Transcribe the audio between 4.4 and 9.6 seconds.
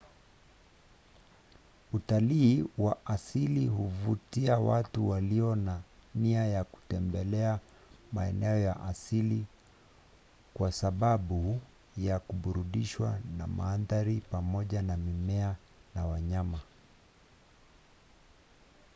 watu walio na nia ya kutembelea maeneo ya asili